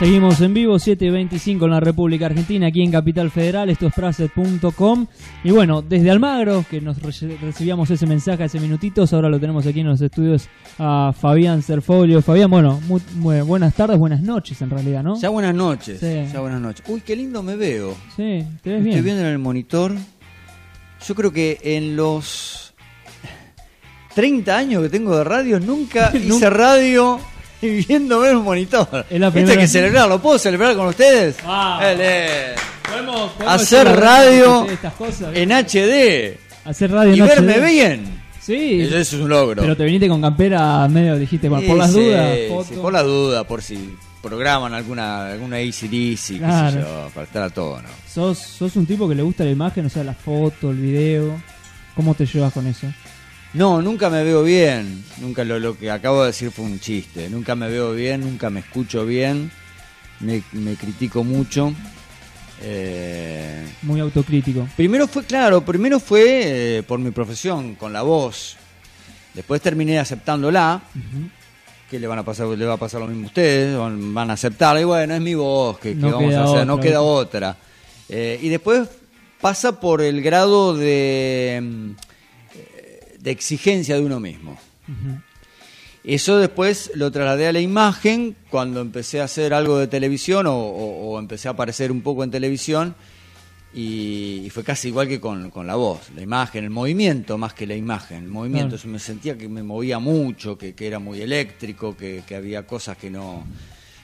[0.00, 5.06] Seguimos en vivo, 7.25 en la República Argentina, aquí en Capital Federal, esto es Praset.com.
[5.44, 9.66] Y bueno, desde Almagro, que nos re- recibíamos ese mensaje hace minutitos, ahora lo tenemos
[9.66, 12.22] aquí en los estudios a Fabián Cerfolio.
[12.22, 15.20] Fabián, bueno, muy, muy buenas tardes, buenas noches en realidad, ¿no?
[15.20, 16.00] Ya buenas noches.
[16.00, 16.32] Sí.
[16.32, 16.82] Ya buenas noches.
[16.88, 17.94] Uy, qué lindo me veo.
[18.16, 19.04] Sí, te ves Estoy bien.
[19.04, 19.92] viendo en el monitor.
[21.06, 22.72] Yo creo que en los
[24.14, 27.20] 30 años que tengo de radio nunca hice radio
[27.66, 29.06] y viéndome en un monitor.
[29.10, 30.20] Es la Esto hay que celebrarlo.
[30.20, 31.36] ¿Puedo celebrar con ustedes?
[31.44, 31.78] Ah.
[31.82, 32.54] Dale.
[32.88, 35.34] ¿Podemos- podemos Hacer radio estas cosas?
[35.36, 37.64] en HD Hacer radio y en verme HD.
[37.70, 38.20] bien.
[38.40, 39.62] Sí, Eso es un logro.
[39.62, 43.44] pero te viniste con campera medio, dijiste, por las sí, dudas, sí, por la duda,
[43.44, 46.76] por si programan alguna alguna ACDC, Claro.
[46.76, 47.88] qué sé yo, para estar a todo, ¿no?
[48.12, 51.40] ¿Sos, sos un tipo que le gusta la imagen, o sea, la foto, el video.
[51.94, 52.86] ¿Cómo te llevas con eso?
[53.52, 55.04] No, nunca me veo bien.
[55.20, 57.28] Nunca lo, lo que acabo de decir fue un chiste.
[57.28, 59.50] Nunca me veo bien, nunca me escucho bien.
[60.20, 61.72] Me, me critico mucho.
[62.62, 64.68] Eh, Muy autocrítico.
[64.76, 68.56] primero fue, claro, primero fue eh, por mi profesión, con la voz.
[69.34, 70.82] Después terminé aceptándola.
[71.90, 74.34] Que le van a pasar, le va a pasar lo mismo a ustedes, van, a
[74.34, 74.80] aceptarla.
[74.80, 76.66] Y bueno, es mi voz, que, que No vamos a hacer?
[76.66, 77.56] no queda otra.
[78.08, 78.88] Eh, y después
[79.40, 81.90] pasa por el grado de, mm,
[83.20, 84.58] de exigencia de uno mismo.
[86.02, 90.54] Eso después lo trasladé a la imagen cuando empecé a hacer algo de televisión o,
[90.56, 92.94] o- o empecé a aparecer un poco en televisión
[93.74, 97.52] y, y fue casi igual que con, con la voz, la imagen, el movimiento más
[97.52, 98.82] que la imagen, el movimiento, Claro.
[98.84, 102.66] yo me sentía que me movía mucho, que, que era muy eléctrico, que, que había
[102.66, 103.44] cosas que no,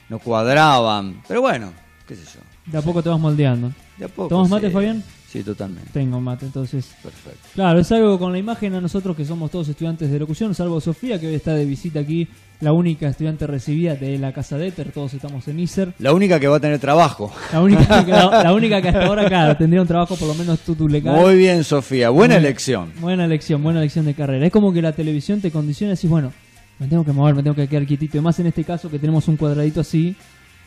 [0.09, 1.73] no cuadraban, pero bueno,
[2.07, 2.41] qué sé yo.
[2.71, 3.73] De a poco te vas moldeando.
[3.97, 4.73] De a poco, ¿Tomas mate, sí.
[4.73, 5.03] Fabián?
[5.29, 5.89] Sí, totalmente.
[5.91, 6.85] Tengo mate, entonces.
[7.03, 7.39] Perfecto.
[7.53, 10.79] Claro, es algo con la imagen a nosotros que somos todos estudiantes de locución, salvo
[10.79, 12.29] Sofía, que hoy está de visita aquí,
[12.61, 15.93] la única estudiante recibida de la casa de Éter, todos estamos en ISER.
[15.99, 17.31] La única que va a tener trabajo.
[17.51, 20.33] La única, que, la, la única que hasta ahora, claro, tendría un trabajo por lo
[20.33, 21.19] menos tú, legal.
[21.19, 22.93] Muy bien, Sofía, buena Muy- elección.
[23.01, 24.45] Buena elección, buena elección de carrera.
[24.45, 26.31] Es como que la televisión te condiciona y decís, bueno,
[26.79, 28.17] me tengo que mover, me tengo que quedar quietito.
[28.17, 30.15] Y más en este caso que tenemos un cuadradito así,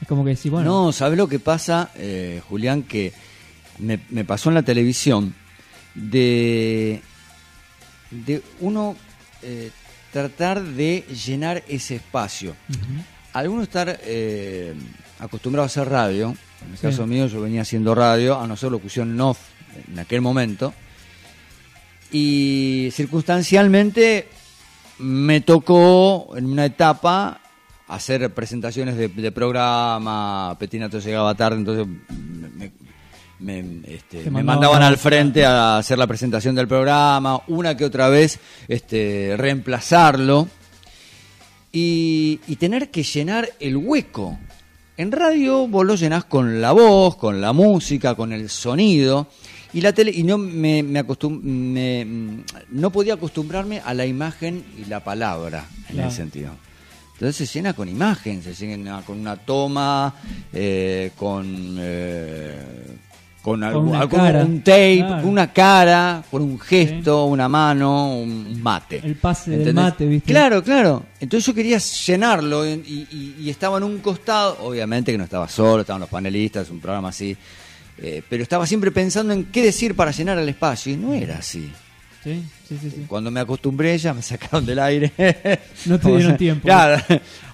[0.02, 2.82] es como que decís, bueno, No, ¿sabes lo que pasa, eh, Julián?
[2.82, 3.12] Que
[3.80, 5.34] me, me pasó en la televisión
[5.94, 7.00] de,
[8.10, 8.96] de uno
[9.42, 9.70] eh,
[10.12, 12.56] tratar de llenar ese espacio.
[12.68, 13.02] Ujú.
[13.32, 14.74] Algunos estar eh,
[15.18, 16.82] acostumbrados a hacer radio, en el Sí.
[16.82, 19.38] caso mío yo venía haciendo radio, a no ser locución en off
[19.90, 20.74] en aquel momento,
[22.12, 24.26] y circunstancialmente
[24.98, 27.40] me tocó en una etapa
[27.88, 31.86] hacer presentaciones de, de programa, Petinato llegaba tarde, entonces
[32.56, 32.70] me,
[33.40, 38.08] me- este, me mandaban al frente a hacer la presentación del programa, una que otra
[38.08, 40.48] vez este, reemplazarlo
[41.72, 44.38] y, y tener que llenar el hueco.
[44.96, 49.28] En radio vos lo llenás con la voz, con la música, con el sonido.
[49.72, 54.64] Y la tele, y no me, me acostum- me- no podía acostumbrarme a la imagen
[54.76, 56.08] y la palabra en Claro.
[56.08, 56.50] ese sentido.
[57.14, 60.12] Entonces se llena con imagen, se llena con una toma,
[60.52, 62.58] eh, con, eh,
[63.42, 64.44] con, algo- algo- cara.
[64.44, 65.26] un tape, Claro.
[65.28, 69.00] una cara, con un gesto, una mano, un mate.
[69.02, 70.30] El pase del mate, ¿viste?
[70.30, 71.04] Claro, claro.
[71.20, 72.70] Entonces yo quería llenarlo y,
[73.10, 76.80] y- y estaba en un costado, obviamente que no estaba solo, estaban los panelistas, un
[76.80, 77.36] programa así,
[77.98, 81.38] eh, pero estaba siempre pensando en qué decir para llenar el espacio y no era
[81.38, 81.70] así.
[82.22, 82.90] Sí, sí, sí.
[82.90, 83.04] sí.
[83.08, 85.10] Cuando me acostumbré ya me sacaron del aire.
[85.86, 86.64] No te dieron tiempo.
[86.66, 87.02] Claro.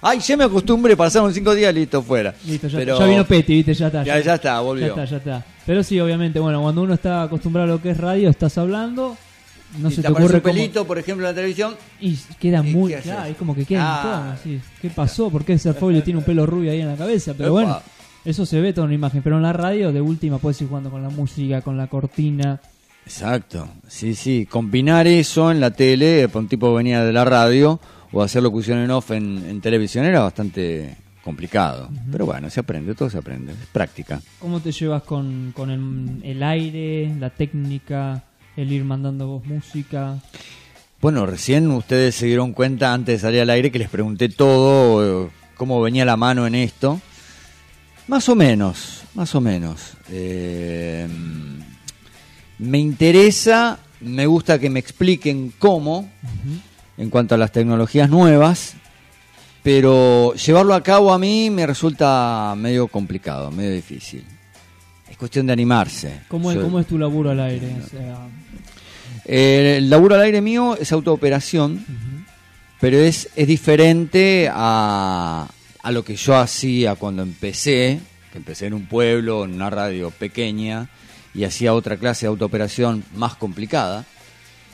[0.01, 2.35] Ay, ya me acostumbré, pasaron cinco días, listo, fuera.
[2.45, 3.73] Listo, ya, Pero- ya vino Peti, ¿viste?
[3.73, 4.03] Ya está.
[4.03, 4.87] Ya, ya está, volvió.
[4.87, 5.45] Ya está, ya está.
[5.65, 9.15] Pero sí, obviamente, bueno, cuando uno está acostumbrado a lo que es radio, estás hablando,
[9.79, 10.53] no y se te te ocurre un cómo...
[10.53, 11.75] pelito, por ejemplo, en la televisión.
[12.01, 14.31] Y queda ¿Y muy claro, es como que queda Ah.
[14.33, 14.59] así.
[14.81, 15.29] ¿Qué pasó?
[15.29, 17.33] ¿Por qué ese folio tiene un pelo rubio ahí en la cabeza?
[17.37, 17.79] Pero bueno,
[18.25, 19.21] eso se ve todo en la imagen.
[19.21, 22.59] Pero en la radio, de última, puedes ir jugando con la música, con la cortina.
[23.07, 24.45] Exacto, sí, sí.
[24.45, 27.79] Combinar eso en la tele, para un tipo que venía de la radio,
[28.11, 31.89] o hacer locución en off en, en televisión era bastante complicado.
[32.11, 34.21] Pero bueno, se aprende, todo se aprende, es práctica.
[34.39, 38.25] ¿Cómo te llevas con, con el, el aire, la técnica,
[38.57, 40.17] el ir mandando vos música?
[40.99, 45.27] Bueno, recién ustedes se dieron cuenta antes de salir al aire que les pregunté todo,
[45.27, 46.99] eh, cómo venía la mano en esto.
[48.09, 49.93] Más o menos, más o menos.
[50.09, 51.07] Eh,
[52.59, 56.09] me interesa, me gusta que me expliquen cómo,
[56.97, 58.73] en cuanto a las tecnologías nuevas,
[59.63, 64.23] pero llevarlo a cabo a mí me resulta medio complicado, medio difícil.
[65.09, 66.21] Es cuestión de animarse.
[66.27, 67.75] ¿Cómo, es, Yo- ¿Cómo es tu laburo al aire?
[67.83, 68.17] O sea,
[69.25, 71.85] Eh, el laburo al aire mío es autooperación,
[72.79, 75.47] pero es, es diferente a
[75.83, 77.99] a lo que yo hacía cuando empecé,
[78.31, 80.89] que empecé en un pueblo, en una radio pequeña,
[81.33, 84.05] y hacía otra clase de autooperación más complicada.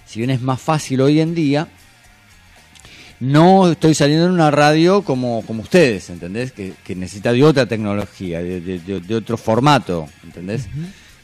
[0.06, 1.68] Si bien es más fácil hoy en día,
[3.20, 6.52] no estoy saliendo en una radio como, como ustedes, ¿entendés?
[6.52, 10.68] Que, que necesita de otra tecnología, de, de- de- de otro formato, ¿entendés?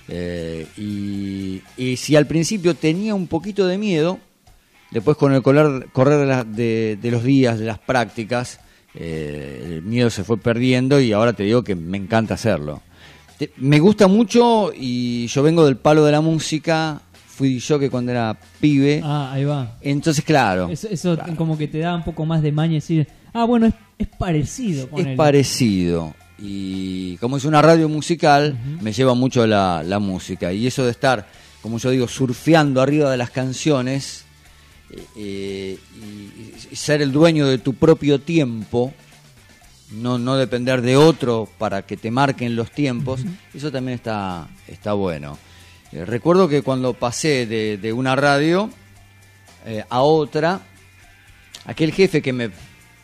[0.07, 4.19] Eh, y, y si al principio tenía un poquito de miedo,
[4.91, 8.59] después con el correr, correr de, la- de- de los días, de las prácticas,
[8.95, 12.81] eh, el miedo se fue perdiendo y ahora te digo que me encanta hacerlo.
[13.39, 17.89] Te- me gusta mucho y yo vengo del palo de la música, fui yo que
[17.89, 19.77] cuando era pibe, Ah, ahí va.
[19.81, 20.67] entonces claro.
[20.69, 21.35] Eso, eso Claro.
[21.37, 24.89] como que te da un poco más de maña decir, ah, bueno, es, es parecido.
[24.97, 26.13] Es parecido.
[26.37, 30.51] Y como es una radio musical, me lleva mucho la, la música.
[30.53, 31.27] Y eso de estar,
[31.61, 34.23] como yo digo, surfeando arriba de las canciones
[34.89, 38.93] eh, eh, y, y ser el dueño de tu propio tiempo,
[39.91, 43.21] no, no depender de otro para que te marquen los tiempos,
[43.53, 45.37] eso también está, está bueno.
[45.91, 48.69] Eh, recuerdo que cuando pasé de, de una radio
[49.65, 50.61] eh, a otra,
[51.65, 52.51] aquel jefe que me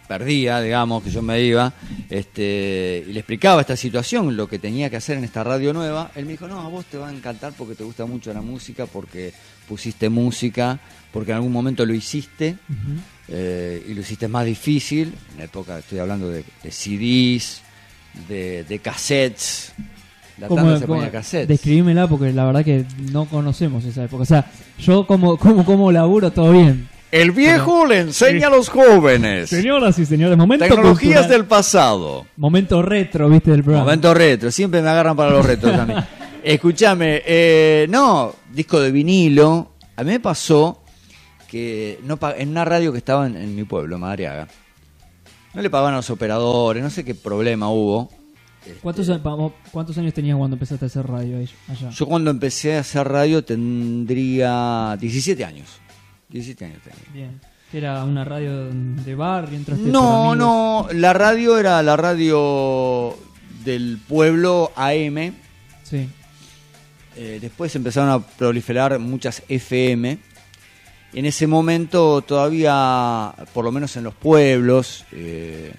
[0.08, 1.74] perdía, digamos, que yo me iba,
[2.10, 6.12] este, y le explicaba esta situación, lo que tenía que hacer en esta radio nueva,
[6.16, 8.42] él me dijo, no, a vos te va a encantar porque te gusta mucho la
[8.42, 9.34] música, porque
[9.68, 10.80] pusiste música,
[11.12, 12.58] porque en algún momento lo hiciste,
[13.28, 17.62] eh, y lo hiciste más difícil, en la época estoy hablando de, de CDs,
[18.28, 19.74] de, de cassettes,
[20.38, 21.48] la ¿Cómo- tanda se cómo- ponía cassettes.
[21.48, 24.24] Describímela porque la verdad que no conocemos esa época.
[24.24, 26.90] O sea, yo como, como, como laburo, todo bien.
[27.12, 31.30] El viejo le enseña a los jóvenes Señoras y señores, momento tecnologías cultural.
[31.30, 32.26] del pasado.
[32.36, 33.86] Momento retro, viste, del programa.
[33.86, 35.94] Momento retro, siempre me agarran para los retos a mí.
[36.46, 39.72] Escúchame, eh, no, disco de vinilo.
[39.96, 40.84] A mí me pasó
[41.50, 44.48] que no en una radio que estaba en, en mi pueblo, Madariaga,
[45.56, 48.12] no le pagaban a los operadores, no sé qué problema hubo.
[48.64, 51.90] Este, ¿Cuántos, a- vamos, ¿Cuántos años tenías cuando empezaste a hacer radio allá?
[51.90, 55.68] Yo cuando empecé a hacer radio tendría 17 años.
[56.30, 57.00] 17 años tenía.
[57.12, 57.42] Bien.
[57.74, 59.50] Era una radio de por
[59.80, 63.18] No, no, la radio era la radio
[63.64, 65.34] del pueblo AM.
[65.84, 66.08] Sí.
[67.16, 70.18] Eh, después empezaron a proliferar muchas FM.
[71.14, 75.72] En ese momento todavía, por lo menos en los pueblos, eh,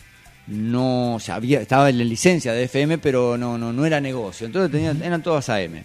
[0.47, 4.01] no, o sea, había, estaba en la licencia de FM, pero no, no, no era
[4.01, 4.47] negocio.
[4.47, 5.83] Entonces tenían, eran todas AM.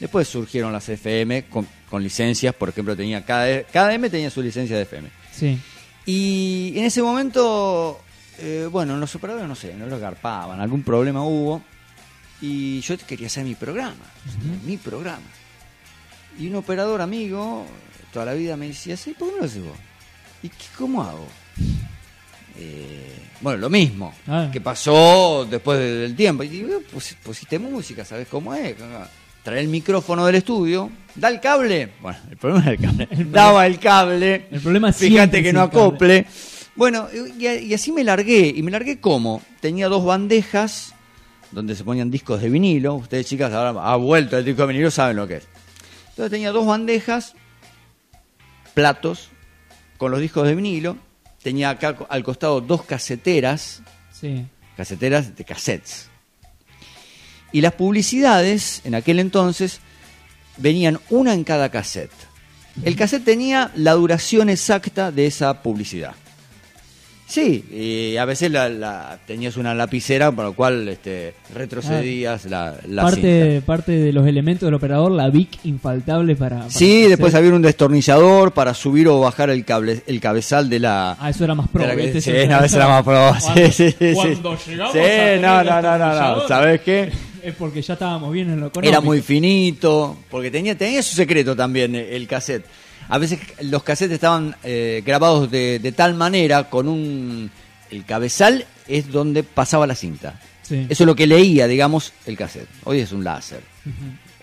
[0.00, 4.42] Después surgieron las FM con, con licencias, por ejemplo, tenía cada, cada M tenía su
[4.42, 5.08] licencia de FM.
[5.32, 5.58] Sí.
[6.06, 8.00] Y en ese momento,
[8.38, 11.62] eh, bueno, los operadores no sé, no lo garpaban, algún problema hubo.
[12.40, 13.96] Y yo quería hacer mi programa,
[14.64, 15.26] mi programa.
[16.38, 17.66] Y un operador amigo,
[18.12, 19.76] toda la vida me decía, sí, ¿por qué no lo haces vos?
[20.42, 21.26] ¿Y qué, cómo hago?
[22.56, 24.14] Eh, bueno, lo mismo.
[24.26, 24.48] Ah.
[24.52, 26.42] que pasó después de- del tiempo?
[26.42, 28.74] Y digo, pues, pusiste música, ¿sabes cómo es?
[29.42, 31.92] Trae el micrófono del estudio, da el cable.
[32.00, 33.08] Bueno, el problema era el cable.
[33.30, 34.46] Daba el cable.
[34.50, 35.86] El problema Fíjate siempre que es no el cable.
[35.86, 36.26] acople.
[36.76, 37.08] Bueno,
[37.38, 38.52] y, y así me largué.
[38.54, 39.42] ¿Y me largué cómo?
[39.60, 40.94] Tenía dos bandejas
[41.50, 42.94] donde se ponían discos de vinilo.
[42.94, 45.48] Ustedes, chicas, ahora ha vuelto el disco de vinilo, saben lo que es.
[46.10, 47.34] Entonces tenía dos bandejas,
[48.74, 49.30] platos,
[49.96, 50.96] con los discos de vinilo.
[51.42, 54.44] Tenía acá al costado dos caseteras, Sí.
[54.76, 56.08] caseteras de cassettes.
[57.52, 59.80] Y las publicidades, en aquel entonces,
[60.58, 62.10] venían una en cada cassette.
[62.84, 66.14] El cassette tenía la duración exacta de esa publicidad.
[67.30, 72.74] Sí, y a veces la, la- tenías una lapicera, por lo cual este, retrocedías la,
[72.88, 73.66] la parte, cinta.
[73.66, 76.60] parte de los elementos del operador, la VIC infaltable para.
[76.60, 80.70] para Sí, hacer- después había un destornillador para subir o bajar el, cable, el cabezal
[80.70, 81.84] de la, Ah, eso era más pro.
[81.94, 82.22] ¿viste?
[82.22, 83.34] sí, Eso- no, esa era más pro.
[83.42, 84.70] Cuando- sí, sí, cuando sí.
[84.70, 85.98] llegamos Sí, a no, no, no, no, no.
[85.98, 87.12] destornillador, ¿Sabes qué?
[87.42, 88.88] Es porque ya estábamos bien en lo económico.
[88.90, 92.64] Era muy finito, porque tenía, tenía su secreto también el cassette.
[93.08, 97.50] A veces los cassettes estaban eh, grabados de, de tal manera, con un...
[97.90, 100.38] El cabezal es donde pasaba la cinta.
[100.62, 100.86] Sí.
[100.90, 102.68] Eso es lo que leía, digamos, el cassette.
[102.84, 103.62] Hoy es un láser,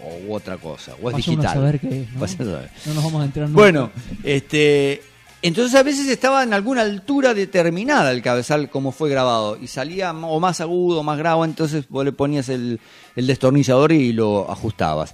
[0.02, 1.54] o otra cosa, o es Vaya uno a digital.
[1.54, 2.24] saber qué es, ¿no?
[2.26, 2.72] A saber.
[2.88, 3.62] No nos vamos a entrar nunca.
[3.62, 3.92] Bueno,
[4.24, 5.04] este,
[5.44, 10.12] entonces a veces estaba en alguna altura determinada el cabezal como fue grabado y salía
[10.12, 12.80] o más agudo o más grave, entonces vos le ponías el,
[13.16, 15.14] el destornillador y lo ajustabas.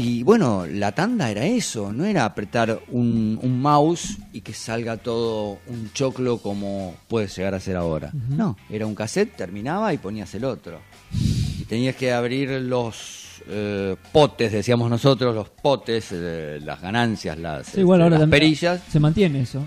[0.00, 4.96] Y bueno, la tanda era eso, no era apretar un, un mouse y que salga
[4.96, 8.12] todo un choclo como puede llegar a ser ahora.
[8.28, 10.80] No, era un cassette, terminaba y ponías el otro.
[11.12, 17.66] Y tenías que abrir los eh, potes, decíamos nosotros, los potes, eh, las ganancias, las,
[17.66, 18.80] Sí, este, ahora las también perillas.
[18.88, 19.64] Se mantiene eso.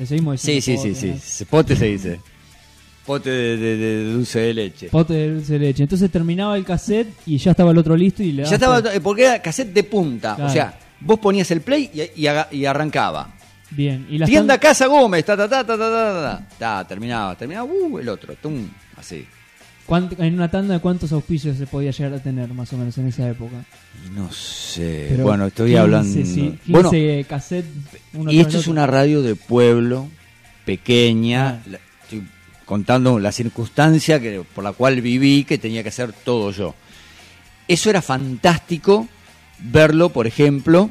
[0.00, 2.20] Le seguimos Sí, diciendo sí, sí, sí, se- pote se dice.
[3.06, 4.88] Pote de, dulce de leche.
[4.88, 5.82] Pote de dulce de leche.
[5.82, 9.24] Entonces terminaba el cassette y ya estaba el otro listo y le Ya estaba, porque
[9.24, 10.36] era cassette de punta.
[10.40, 13.34] O sea, vos ponías el play y, arrancaba.
[13.70, 14.06] Bien.
[14.24, 14.58] Tienda.
[14.58, 16.48] Casa Gómez, ta, ta, ta, ta, ta, ta, ta.
[16.58, 19.24] ta terminaba, terminaba, uh, el otro, tum, así.
[20.18, 23.08] En una tanda, de ¿cuántos auspicios se podía llegar a tener más o menos en
[23.08, 23.56] esa época?
[24.14, 25.16] No sé.
[25.20, 26.08] Bueno, estoy hablando.
[26.08, 26.90] Sí, bueno,
[27.28, 27.66] cassette,
[28.28, 30.06] y esto es una radio de pueblo,
[30.64, 31.60] pequeña.
[31.66, 31.78] Ah
[32.70, 36.76] contando la circunstancia que, por la cual viví, que tenía que hacer todo yo.
[37.66, 39.08] Eso era fantástico
[39.58, 40.88] verlo, por ejemplo,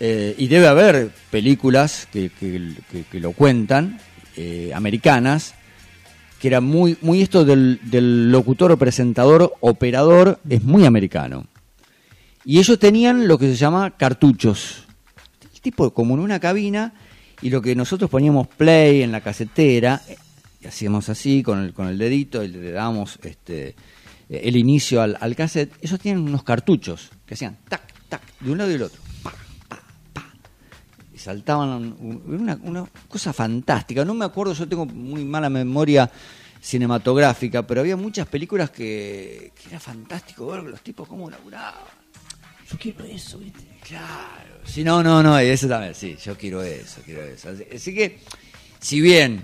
[0.00, 4.00] eh, y debe haber películas que, que- lo cuentan,
[4.36, 5.54] eh, americanas,
[6.40, 7.78] que era muy, muy esto del,
[8.32, 11.46] locutor o presentador, operador, es muy americano.
[12.44, 14.88] Y ellos tenían lo que se llama cartuchos.
[15.60, 16.94] Tipo como en una cabina
[17.40, 20.02] y lo que nosotros poníamos play en la casetera
[20.62, 23.74] y hacíamos así con el, con el dedito y le dábamos este,
[24.28, 25.72] el inicio al, al cassette.
[25.82, 29.00] Ellos tienen unos cartuchos que hacían tac, tac, de un lado y del otro.
[31.14, 34.04] Y saltaban un- una, una cosa fantástica.
[34.04, 36.10] No me acuerdo, yo tengo muy mala memoria
[36.60, 41.82] cinematográfica, pero había muchas películas que, que era fantástico ver los tipos cómo laburaban.
[42.70, 43.60] Yo quiero eso, ¿viste?
[43.86, 44.60] Claro.
[44.64, 47.50] Sí, no, no, no, eso también, sí, yo quiero eso, quiero eso.
[47.50, 48.20] Así, así que,
[48.80, 49.42] si bien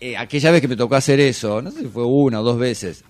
[0.00, 2.58] eh, aquella vez que me tocó hacer eso, no sé si fue una o dos
[2.58, 3.04] veces,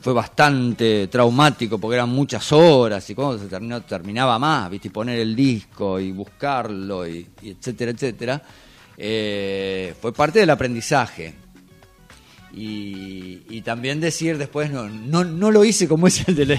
[0.00, 4.88] fue bastante traumático porque eran muchas horas y cuando se terminó, terminaba más, ¿viste?
[4.88, 8.42] Y poner el disco y buscarlo y, y etcétera, etcétera,
[8.96, 11.34] eh, fue parte del aprendizaje.
[12.52, 16.50] Y, y también decir después, no, no, no lo hice como es el del,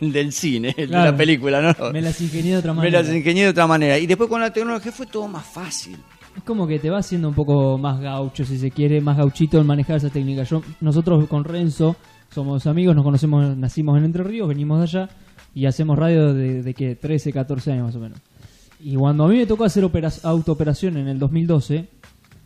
[0.00, 1.90] el del cine, el de la película, ¿no?
[1.90, 3.02] Me las ingenié de otra Me manera.
[3.02, 3.98] las ingenié de otra manera.
[3.98, 5.96] Y después con la tecnología fue todo más fácil.
[6.36, 9.58] Es como que te va haciendo un poco más gaucho, si se quiere, más gauchito
[9.60, 10.44] en manejar esa técnica.
[10.44, 11.96] Yo, nosotros con Renzo
[12.32, 15.08] somos amigos, nos conocemos, nacimos en Entre Ríos, venimos de allá
[15.54, 18.18] y hacemos radio de, de que 13, 14 años más o menos.
[18.82, 21.88] Y cuando a mí me tocó hacer opera- autooperación en el 2012,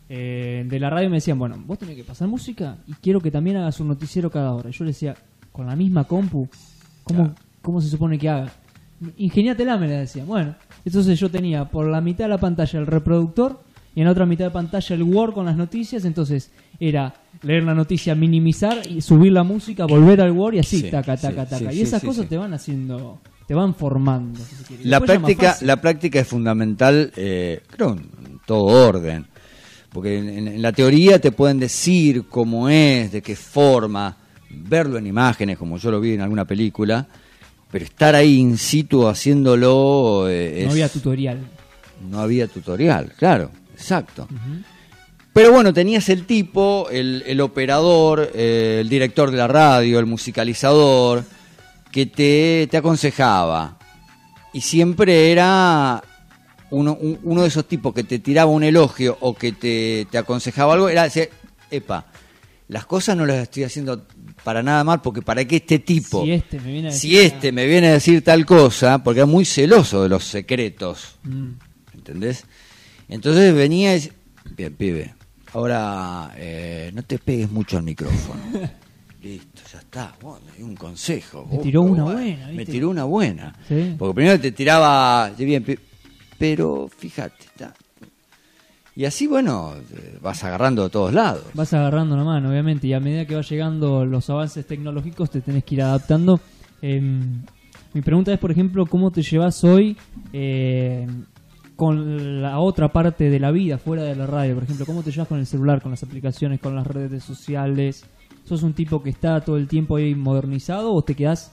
[0.09, 3.31] eh, de la radio me decían, bueno, vos tenés que pasar música y quiero que
[3.31, 4.69] también hagas un noticiero cada hora.
[4.69, 5.15] Y yo le decía,
[5.51, 6.49] con la misma compu,
[7.03, 7.35] ¿cómo, Claro.
[7.61, 8.51] ¿cómo se supone que haga?
[9.17, 10.25] Ingeniátela, me la decía.
[10.25, 13.59] Bueno, entonces yo tenía por la mitad de la pantalla el reproductor
[13.95, 16.03] y en la otra mitad de pantalla el Word con las noticias.
[16.05, 20.81] Entonces era leer la noticia, minimizar y subir la música, volver al Word y así,
[20.81, 21.71] Sí, taca, sí, taca, taca.
[21.71, 24.39] sí, y esas cosas te van haciendo, te van formando.
[24.67, 29.25] si La práctica, la práctica es fundamental, eh, creo, en todo orden.
[29.93, 34.17] Porque en, en- en la teoría te pueden decir cómo es, de qué forma,
[34.49, 37.07] verlo en imágenes, como yo lo vi en alguna película,
[37.71, 41.37] pero estar ahí in situ haciéndolo eh, es- No había tutorial.
[42.09, 44.27] no había tutorial, claro, exacto.
[45.33, 50.05] Pero bueno, tenías el tipo, el, el operador, eh, el director de la radio, el
[50.05, 51.25] musicalizador,
[51.91, 53.77] que te, te aconsejaba.
[54.53, 56.01] Y siempre era
[56.69, 60.17] uno, un- uno de esos tipos que te tiraba un elogio o que te, te
[60.17, 61.29] aconsejaba algo, era decir,
[61.69, 62.05] epa,
[62.69, 64.05] las cosas no las estoy haciendo
[64.43, 67.09] para nada mal, porque para qué este tipo, Si este me viene a decir.
[67.11, 71.17] si este me viene a decir tal cosa, porque era muy celoso de los secretos.
[71.23, 71.49] Mm.
[71.93, 72.45] ¿Entendés?
[73.07, 74.11] Entonces venía y decía,
[74.55, 75.13] bien, pibe,
[75.53, 78.41] ahora eh, no te pegues mucho al micrófono.
[79.23, 80.15] Listo, ya está.
[80.21, 81.47] Bueno, me dio un consejo.
[81.51, 82.71] Me tiró una buena, Me ¿viste?
[82.73, 83.55] tiró una buena.
[83.67, 83.95] Sí.
[83.97, 85.65] Porque primero te tiraba, bien,
[86.37, 87.73] pero fíjate, está.
[88.95, 91.43] Y así, bueno, eh, vas agarrando de todos lados.
[91.53, 95.41] Vas agarrando la mano, obviamente, y a medida que va llegando los avances tecnológicos te
[95.41, 96.39] tenés que ir adaptando.
[96.81, 97.41] Em,
[97.93, 99.97] mi pregunta es, por ejemplo, ¿cómo te llevas hoy
[100.31, 101.07] eh,
[101.75, 104.55] con la otra parte de la vida, fuera de la radio?
[104.55, 108.05] Por ejemplo, ¿cómo te llevas con el celular, con las aplicaciones, con las redes sociales?
[108.43, 111.51] ¿Sos un tipo que está todo el tiempo ahí modernizado o te quedás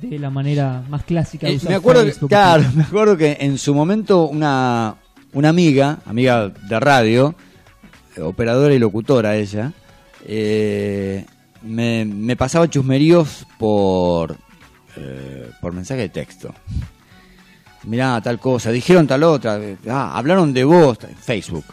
[0.00, 3.36] de la manera más clásica de Eh, usar me acuerdo que, claro, me acuerdo que
[3.40, 4.96] en su momento una,
[5.32, 7.34] una amiga, amiga de radio,
[8.16, 9.72] eh, operadora y locutora ella,
[10.26, 11.24] eh,
[11.62, 14.36] me, me pasaba chusmeríos por,
[14.96, 16.54] eh, por mensaje de texto.
[17.84, 21.64] Mirá, tal cosa, dijeron tal otra, ah, hablaron de vos, en Facebook.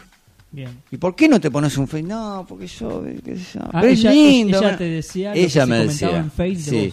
[0.52, 0.82] Bien.
[0.90, 2.10] ¿Y por qué no te pones un Facebook?
[2.10, 3.60] No, porque yo, eh, qué sé yo.
[3.72, 4.58] Ah, Pero es ella, lindo.
[4.58, 6.16] ella te decía que Ella se me decía.
[6.18, 6.92] en Facebook sí.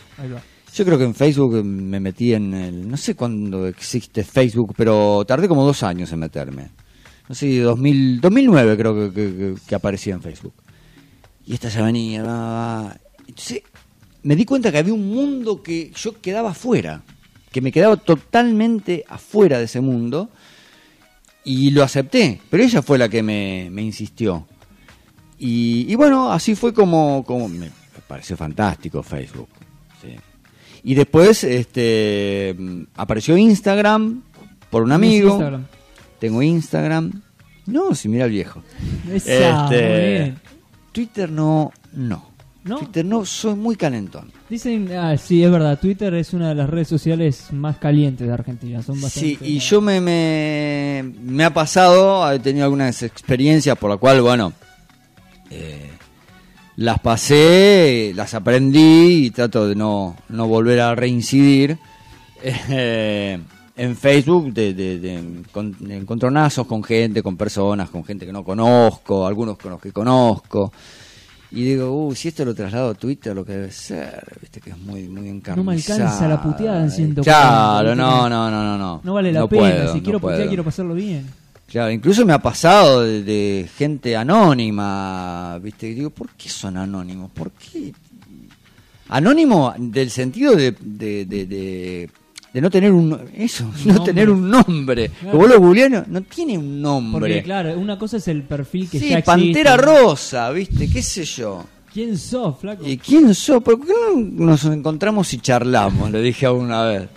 [0.74, 2.88] Yo creo que en Facebook me metí en el.
[2.88, 6.70] No sé cuándo existe Facebook, pero tardé como dos años en meterme.
[7.28, 10.54] No sé, 2000, 2009 creo que, que, aparecía en Facebook.
[11.48, 12.22] Y esta ya venía.
[12.22, 12.98] va, va.
[13.28, 13.64] Entonces
[14.22, 17.02] me di cuenta que había un mundo que yo quedaba afuera.
[17.52, 20.30] Que me quedaba totalmente afuera de ese mundo.
[21.44, 22.42] Y lo acepté.
[22.50, 24.46] Pero ella fue la que me, me insistió.
[25.40, 27.70] Y, y bueno, así fue como, como me
[28.08, 29.50] pareció fantástico Facebook.
[30.02, 30.16] sí.
[30.84, 32.56] Y después este,
[32.96, 34.22] apareció Instagram
[34.70, 35.30] por un amigo.
[35.32, 35.66] Instagram.
[36.20, 37.22] Tengo Instagram.
[37.66, 38.64] No, si mira el viejo.
[39.12, 40.34] Esa, Este.
[40.94, 42.27] Twitter no, no.
[42.68, 42.80] ¿No?
[42.80, 44.32] Twitter no, soy muy calentón.
[44.50, 48.34] Dicen, ah, sí, es verdad, Twitter es una de las redes sociales más calientes de
[48.34, 48.82] Argentina.
[48.84, 49.30] Son bastante.
[49.30, 54.22] Sí, y yo me, me, me ha pasado, he tenido algunas experiencias por la cual,
[54.22, 54.54] bueno,
[55.50, 55.90] eh,
[56.76, 61.78] las pasé, las aprendí y trato de no, no volver a reincidir.
[62.44, 63.40] Eh,
[63.76, 68.34] en Facebook de, de, de encon- de encontronazos con gente, con personas, con gente que
[68.34, 70.72] no conozco, algunos con los que conozco.
[71.52, 74.72] Y digo, uh, si esto lo traslado a Twitter, lo que debe ser, viste que
[74.72, 75.58] es muy, muy encarnizado.
[75.58, 79.02] No me alcanza la puteada en 140, Claro, no, no, no, no, no.
[79.04, 79.62] No vale la No pena.
[79.62, 81.26] puedo, si no quiero putear, quiero pasarlo bien.
[81.68, 85.88] Claro, incluso me ha pasado de, de gente anónima, ¿viste?
[85.88, 87.32] Digo, ¿por qué son anónimos?
[87.32, 87.94] ¿Por qué?
[89.10, 92.10] Anónimo del sentido de, de, de,
[92.58, 93.20] de- no tener un...
[93.36, 94.06] Eso, no nombre.
[94.14, 95.10] tener un nombre.
[95.10, 95.32] Claro.
[95.32, 97.20] Que vos lo googleás, no, no tiene un nombre.
[97.20, 99.32] Porque, claro, una cosa es el perfil que sí, ya existe.
[99.32, 100.90] Pantera Rosa, ¿viste?
[100.90, 101.66] ¿Qué sé yo?
[101.94, 102.86] ¿Quién sos, flaco?
[102.86, 103.64] ¿Y quién sos?
[103.64, 106.12] ¿Por qué no nos encontramos y charlamos?
[106.12, 107.10] Le dije a una vez.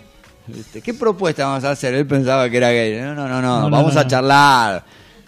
[0.47, 0.81] ¿Viste?
[0.81, 1.95] ¿Qué propuesta vamos a hacer?
[1.95, 2.99] Él pensaba que era gay.
[3.01, 4.85] No, no, no, no, vamos a charlar.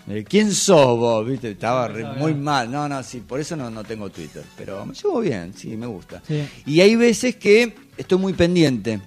[0.09, 1.25] Eh, ¿Quién sos vos?
[1.27, 1.51] ¿Viste?
[1.53, 2.71] Estaba re- muy mal.
[2.71, 4.43] No, no, sí, por eso no, no tengo Twitter.
[4.57, 6.21] Pero me llevo bien, sí, me gusta.
[6.27, 6.43] Sí.
[6.67, 9.01] Y hay veces que estoy muy pendiente.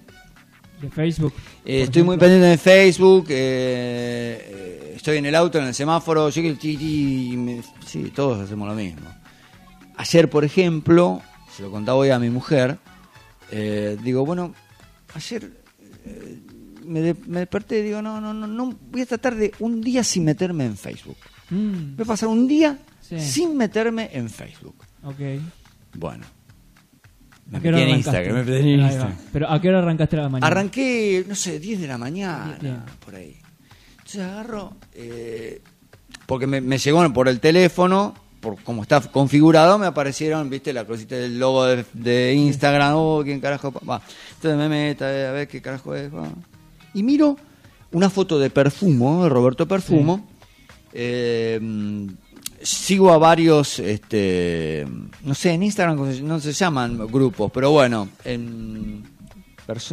[0.85, 1.33] De Facebook.
[1.65, 3.35] Eh, estoy muy pendiente de Facebook, eh,
[4.45, 8.11] eh, estoy en el auto, en el semáforo, llegué el ti, ti, y me- sí,
[8.15, 9.07] todos hacemos lo mismo.
[9.97, 11.21] Ayer, por ejemplo,
[11.55, 12.77] se lo contaba hoy a mi mujer,
[13.51, 14.53] eh, digo, bueno,
[15.13, 15.51] ayer
[16.83, 19.81] me, de- me desperté y digo, no, no, no, no, voy a tratar de un
[19.81, 21.17] día sin meterme en Facebook.
[21.49, 23.19] Mm, Voy a pasar un día Sí.
[23.19, 24.75] sin meterme en Facebook.
[25.03, 25.19] ok.
[25.97, 26.25] Bueno,
[27.47, 27.97] me ¿A qué metí hora en?
[27.97, 28.79] Instagram, me metí en.
[28.79, 29.15] Instagram.
[29.33, 30.47] Pero ¿a qué hora arrancaste la mañana?
[30.47, 32.81] Arranqué, no sé, 10 de la mañana, Bien.
[33.03, 33.35] por ahí.
[33.97, 35.61] Entonces agarro, eh,
[36.25, 40.85] porque me, me llegó por el teléfono, por cómo está configurado, me aparecieron, viste, la
[40.85, 44.01] cosita del logo de, de Instagram, oh, quién carajo, va.
[44.35, 46.27] Entonces me meto a ver qué carajo es, va.
[46.93, 47.37] Y miro
[47.91, 50.27] una foto de Perfumo, de Roberto Perfumo.
[50.93, 51.59] Eh,
[52.65, 54.85] sigo a varios, este,
[55.23, 59.03] no sé, en Instagram no se- llaman grupos, pero bueno, en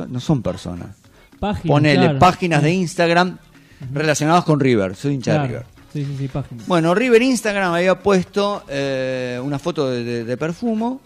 [0.09, 0.97] no son personas.
[1.39, 2.19] Páginas, Ponele claro.
[2.19, 3.39] páginas de Instagram
[3.93, 4.95] relacionadas con River.
[4.95, 5.49] Soy hincha de.
[5.49, 5.67] River.
[5.93, 6.67] Sí, sí, sí, páginas.
[6.67, 11.01] Bueno, River Instagram había puesto eh, una foto de, de- de perfumo,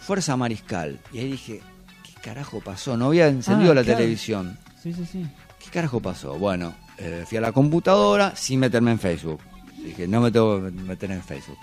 [0.00, 0.98] Fuerza Mariscal.
[1.12, 1.60] Y ahí dije,
[2.04, 2.96] ¿qué carajo pasó?
[2.96, 3.98] No había encendido Ah, la claro.
[3.98, 4.58] televisión.
[4.82, 5.26] Sí, sí, sí.
[5.62, 6.34] ¿Qué carajo pasó?
[6.38, 9.40] Bueno, eh, fui a la computadora sin meterme en Facebook.
[9.86, 11.58] Dije, no me tengo que meter en Facebook.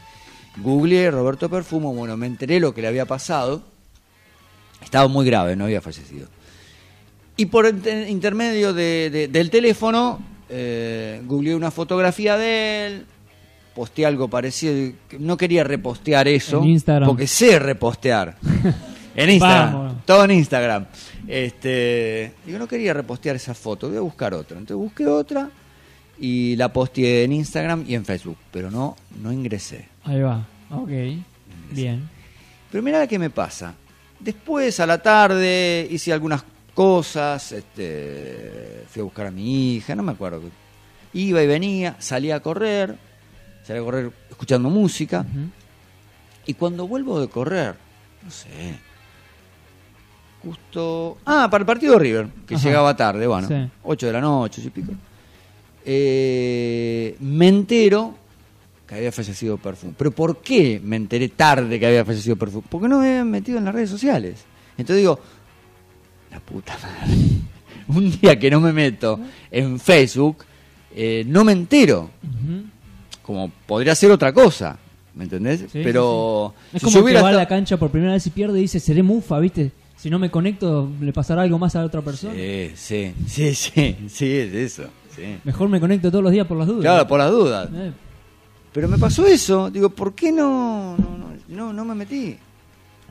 [0.57, 3.63] Googleé Roberto Perfumo, bueno, me enteré lo que le había pasado.
[4.83, 6.27] Estaba muy grave, no había fallecido.
[7.35, 13.05] Y por inter- intermedio de- de- del teléfono, eh, googleé una fotografía de él,
[13.73, 14.93] posteé algo parecido.
[15.19, 17.09] No quería repostear eso, En Instagram.
[17.09, 18.37] porque sé repostear.
[19.15, 20.05] en Instagram, Vamos.
[20.05, 20.85] todo en Instagram.
[21.27, 24.57] Este, digo, no quería repostear esa foto, voy a buscar otra.
[24.59, 25.49] Entonces busqué otra
[26.25, 29.89] y la posteé en Instagram y en Facebook, pero no, no ingresé.
[30.05, 30.47] Ahí va.
[30.71, 30.89] Ok.
[31.71, 32.09] Bien.
[32.71, 33.73] Pero mirá qué me pasa.
[34.21, 40.03] Después, a la tarde, hice algunas cosas, este, fui a buscar a mi hija, no
[40.03, 40.43] me acuerdo.
[41.11, 42.95] Iba y venía, salía a correr,
[43.67, 45.25] salía a correr escuchando música,
[46.45, 47.75] y cuando vuelvo de correr,
[48.23, 48.47] no sé,
[50.41, 51.17] justo...
[51.25, 52.63] Ah, para el partido de River, que Ajá.
[52.63, 53.69] llegaba tarde, bueno, Sí.
[53.83, 54.93] 8 de la noche, ocho y pico.
[55.85, 58.15] Eh, me entero
[58.87, 59.93] que había fallecido Perfume.
[59.97, 62.65] ¿Pero por qué me enteré tarde que había fallecido Perfume?
[62.69, 64.43] Porque no me habían metido en las redes sociales.
[64.77, 65.19] Entonces digo,
[66.31, 67.17] la puta madre.
[67.87, 69.19] Un día que no me meto
[69.51, 70.37] en Facebook,
[70.95, 72.09] eh, no me entero.
[73.21, 74.77] Como podría ser otra cosa.
[75.15, 75.65] ¿Me entendés?
[75.71, 78.25] Sí, Pero Es si como yo que hubiera va a la cancha por primera vez
[78.25, 79.71] y pierde y dice, seré mufa, ¿viste?
[79.95, 82.33] Si no me conecto, le pasará algo más a la otra persona.
[82.33, 84.85] Sí, sí, sí, sí, sí, es eso.
[85.15, 85.37] Sí.
[85.43, 86.81] Mejor me conecto todos los días por las dudas.
[86.81, 87.69] Claro, por las dudas.
[87.73, 87.91] Eh,
[88.73, 89.69] Pero me pasó eso.
[89.69, 92.37] Digo, ¿por qué no, no, no, no, no me metí?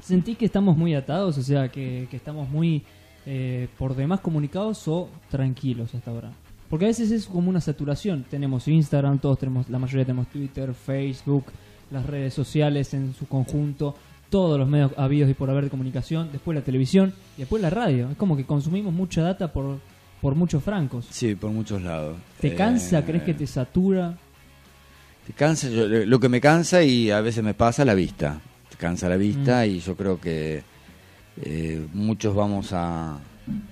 [0.03, 1.38] ¿Sentís que estamos muy atados?
[1.38, 2.83] O sea, que, que estamos muy
[3.25, 6.33] eh, por demás comunicados o tranquilos hasta ahora.
[6.69, 8.25] Porque a veces es como una saturación.
[8.29, 11.45] Tenemos Instagram, todos tenemos, la mayoría tenemos Twitter, Facebook,
[11.91, 13.95] las redes sociales en su conjunto,
[14.31, 17.71] todos los medios habidos y por haber de comunicación, después la televisión y después la
[17.71, 18.11] radio.
[18.11, 19.79] Es como que consumimos mucha data por,
[20.23, 21.07] por muchos francos.
[21.11, 22.17] Sí, por muchos lados.
[22.41, 23.05] ¿Te Eh, cansa?
[23.05, 24.17] ¿Crees que te satura?
[25.27, 28.41] Te cansa, yo- lo que me cansa y a veces me pasa la vista.
[28.71, 30.63] Te cansa la vista y yo creo que
[31.43, 33.19] eh, muchos vamos a,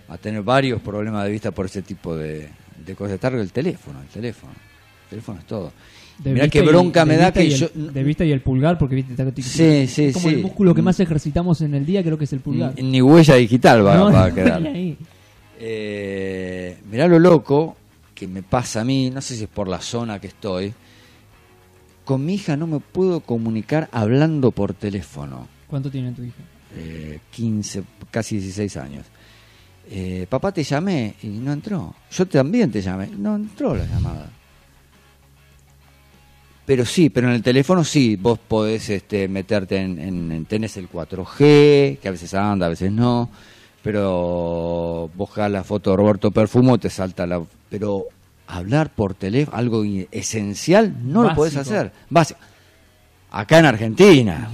[0.08, 2.48] a tener varios problemas de vista por ese tipo de,
[2.84, 3.12] de cosas.
[3.22, 4.52] El teléfono, el teléfono.
[5.04, 5.72] El teléfono es todo.
[6.18, 7.68] De Mirá qué bronca me da que el- yo...
[7.74, 10.82] De vista y el pulgar, porque viste, está- Sí, sí, es como el músculo que
[10.82, 12.74] más ejercitamos en el día, creo que es el pulgar.
[12.76, 14.66] Ni, ni huella digital va, No, va a quedar.
[14.66, 14.96] ahí.
[15.62, 17.76] Eh, mirá lo loco
[18.14, 20.72] que me pasa a mí, no sé si es por la zona que estoy.
[22.04, 25.46] Con mi hija no me puedo comunicar hablando por teléfono.
[25.68, 26.42] ¿Cuánto tiene tu hija?
[26.76, 29.06] Eh, 15, casi 16 años.
[29.90, 31.94] Eh, papá, te llamé y no entró.
[32.10, 34.30] Yo también te llamé, no entró la llamada.
[36.64, 40.76] Pero sí, pero en el teléfono sí, vos podés este, meterte en, en- en- tenés
[40.76, 43.28] el 4G, que a veces anda, a veces no,
[43.82, 47.42] pero buscás la foto de Roberto Perfumo, te salta la...
[47.68, 48.06] Pero
[48.46, 51.92] hablar por teléfono, algo esencial, no lo podés hacer.
[52.08, 52.40] Básico.
[53.30, 54.50] Acá en Argentina,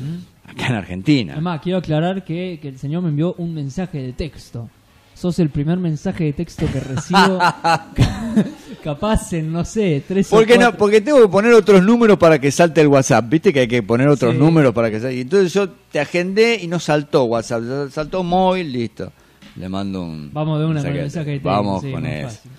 [0.47, 1.33] acá en Argentina.
[1.33, 4.69] Además, quiero aclarar que, que el señor me envió un mensaje de texto.
[5.17, 7.39] Sos el primer mensaje de texto que recibo.
[8.85, 10.77] capaz en, no sé, tres o ¿Por qué no?
[10.77, 13.25] Porque tengo que poner otros números para que salte el WhatsApp.
[13.29, 14.39] ¿Viste que hay que poner otros Sí.
[14.39, 15.17] números para que salte?
[15.17, 17.63] Y Entonces yo te agendé y no saltó WhatsApp.
[17.91, 19.11] Saltó móvil, listo.
[19.57, 20.31] Le mando un.
[20.33, 21.49] Vamos de una con mensaje el de mensaje de texto.
[21.49, 22.29] Vamos sí, con eso.
[22.29, 22.51] fácil.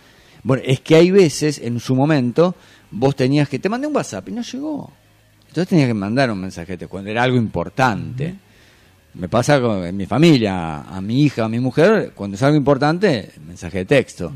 [0.43, 2.55] Bueno, es que hay veces, en su momento,
[2.89, 3.59] vos tenías que.
[3.59, 4.91] Te mandé un WhatsApp y no llegó.
[5.47, 8.35] Entonces tenías que mandar un mensaje de texto cuando era algo importante.
[9.19, 12.57] Me pasa con en mi familia, a mi hija, a mi mujer, cuando es algo
[12.57, 14.31] importante, mensaje de texto.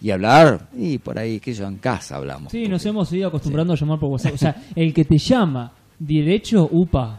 [0.00, 2.52] Y hablar, y por ahí, que yo en casa hablamos.
[2.52, 4.34] Sí, nos hemos ido acostumbrando a llamar por WhatsApp.
[4.34, 7.18] O sea, el que te llama derecho, upa.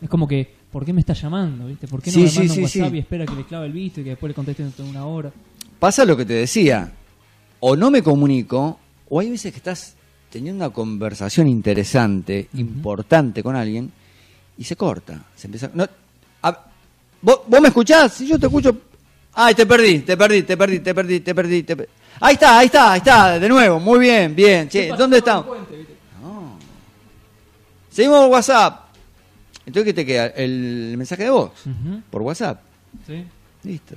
[0.00, 1.66] Es como que, ¿por qué me está llamando?
[1.66, 1.88] ¿viste?
[1.88, 3.72] ¿Por qué no Sí, me sí, manda un WhatsApp y espera que le clave el
[3.72, 5.32] visto y que después le conteste dentro de una hora?
[5.78, 6.92] pasa lo que te decía,
[7.60, 9.96] o no me comunico, o hay veces que estás
[10.28, 13.90] teniendo una conversación interesante, importante con alguien,
[14.58, 15.70] y se corta, se empieza...
[15.72, 15.86] No,
[17.22, 18.14] ¿vos, vos me escuchás?
[18.14, 18.76] Si yo te escucho...
[19.32, 21.90] Ay, te perdí, te perdí, te perdí, te perdí, te perdí, te perdí.
[22.20, 24.68] Ahí está, ahí está, ahí está, de nuevo, muy bien, bien.
[24.68, 25.56] Che, ¿dónde estamos?
[26.20, 26.58] No.
[27.88, 28.90] Seguimos por WhatsApp.
[29.64, 30.26] Entonces, ¿qué te queda?
[30.26, 31.52] El mensaje de voz,
[32.10, 32.60] por WhatsApp.
[33.06, 33.24] Sí.
[33.62, 33.94] Listo.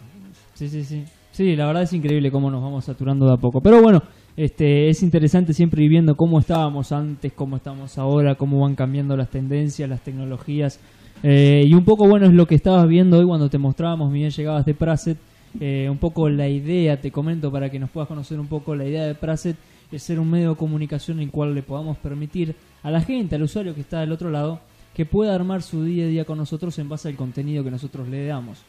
[0.53, 1.03] Sí, sí, sí.
[1.31, 3.59] Sí, la verdad es increíble cómo nos vamos saturando de a poco.
[3.59, 4.03] Pero bueno,
[4.37, 9.17] este, es interesante siempre ir viendo cómo estábamos antes, cómo estamos ahora, cómo van cambiando
[9.17, 10.79] las tendencias, las tecnologías.
[11.23, 14.29] Eh, y un poco, bueno, es lo que estabas viendo hoy cuando te mostrábamos, bien
[14.29, 15.17] llegabas de Praset.
[15.59, 18.85] Eh, un poco la idea, te comento para que nos puedas conocer un poco, la
[18.85, 19.55] idea de Praset
[19.91, 23.35] es ser un medio de comunicación en el cual le podamos permitir a la gente,
[23.35, 24.59] al usuario que está del otro lado,
[24.93, 28.07] que pueda armar su día a día con nosotros en base al contenido que nosotros
[28.07, 28.59] le damos.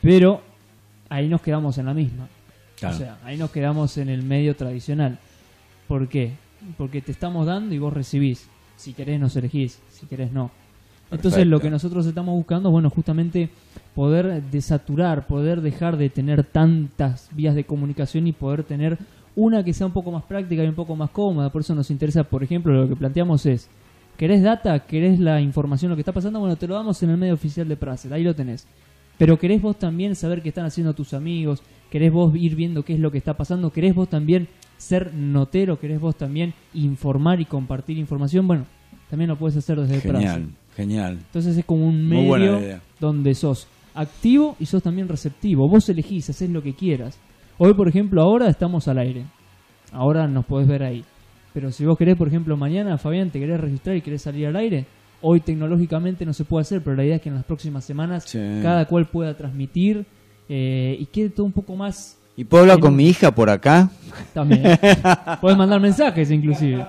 [0.00, 0.40] Pero
[1.08, 2.28] ahí nos quedamos en la misma.
[2.78, 2.94] Claro.
[2.94, 5.18] O sea, ahí nos quedamos en el medio tradicional.
[5.88, 6.32] ¿Por qué?
[6.76, 8.48] Porque te estamos dando y vos recibís.
[8.76, 10.52] Si querés nos elegís, si querés no.
[11.10, 11.50] Entonces Perfecto.
[11.50, 13.50] lo que nosotros estamos buscando, bueno, justamente
[13.94, 18.98] poder desaturar, poder dejar de tener tantas vías de comunicación y poder tener
[19.34, 21.50] una que sea un poco más práctica y un poco más cómoda.
[21.50, 23.70] Por eso nos interesa, por ejemplo, lo que planteamos es,
[24.16, 24.80] ¿querés data?
[24.80, 26.40] ¿Querés la información, lo que está pasando?
[26.40, 28.66] Bueno, te lo damos en el medio oficial de Pracer, ahí lo tenés.
[29.16, 32.94] Pero querés vos también saber qué están haciendo tus amigos, querés vos ir viendo qué
[32.94, 37.44] es lo que está pasando, querés vos también ser notero, querés vos también informar y
[37.44, 38.66] compartir información, bueno,
[39.10, 40.42] también lo puedes hacer desde Pracer.
[40.78, 41.18] Genial.
[41.26, 45.68] Entonces es como un Muy medio donde sos activo y sos también receptivo.
[45.68, 47.18] Vos elegís, haces lo que quieras.
[47.58, 49.24] Hoy, por ejemplo, ahora estamos al aire.
[49.92, 51.04] Ahora nos podés ver ahí.
[51.52, 54.54] Pero si vos querés, por ejemplo, mañana, Fabián, te querés registrar y querés salir al
[54.54, 54.86] aire,
[55.20, 58.22] hoy tecnológicamente no se puede hacer, pero la idea es que en las próximas semanas
[58.24, 58.38] Sí.
[58.62, 60.06] cada cual pueda transmitir
[60.48, 63.32] eh, y quede todo un poco más ¿Y puedo hablar En con un- mi hija
[63.34, 63.90] por acá?
[64.32, 64.62] también.
[65.40, 66.86] Podés mandar mensajes inclusive.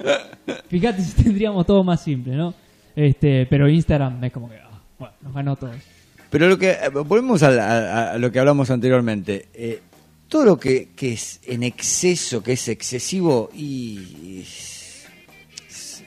[0.68, 2.54] Fíjate si tendríamos todo más simple, ¿no?
[2.96, 5.76] Este, pero Instagram es como que, ah, bueno, nos ganó todos.
[6.30, 9.48] Pero lo que eh, volvemos a, a- a lo que hablamos anteriormente.
[9.54, 9.80] Eh,
[10.28, 14.44] todo lo que, que es en exceso, que es excesivo y,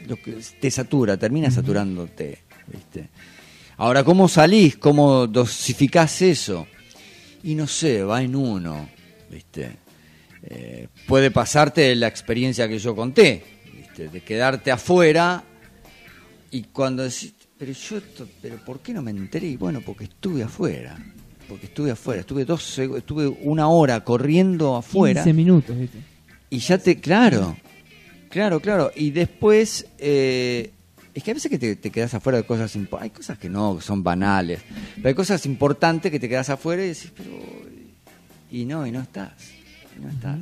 [0.08, 3.10] lo que te satura, termina saturándote, ¿viste?
[3.78, 4.75] Ahora, ¿cómo salís?
[4.78, 6.67] ¿Cómo dosificás eso?
[7.43, 8.89] Y no sé, va en uno,
[9.30, 9.71] ¿viste?
[10.43, 14.10] Eh, puede pasarte la experiencia que yo conté, ¿viste?
[14.10, 15.43] De quedarte afuera
[16.51, 19.47] y cuando decís, pero yo, esto- pero ¿por qué no me enteré?
[19.47, 20.97] Y bueno, porque estuve afuera.
[21.47, 22.21] Porque estuve afuera.
[22.21, 25.23] Estuve dos, estuve una hora corriendo afuera.
[25.23, 25.97] 15 minutos, ¿viste?
[26.49, 27.57] Y ya te, claro,
[28.29, 28.91] claro, claro.
[28.95, 30.71] Y después, eh,
[31.13, 33.12] es que a veces que te, te quedas afuera de cosas importantes.
[33.12, 34.62] Hay cosas que no, son banales.
[34.95, 37.29] Pero hay cosas importantes que te quedas afuera y decís, pero.
[38.51, 39.33] Y no, y no estás.
[39.97, 40.39] Y no estás.